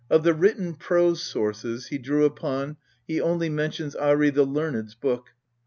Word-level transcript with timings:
xiv 0.09 0.15
INTRODUCTION 0.17 0.23
the 0.23 0.33
written 0.33 0.73
prose 0.73 1.21
sources 1.21 1.87
he 1.89 1.99
drew 1.99 2.25
upon 2.25 2.75
he 3.05 3.21
only 3.21 3.49
mentions 3.49 3.95
Arl 3.95 4.31
the 4.31 4.43
Learned's 4.43 4.95
'book 4.95 5.29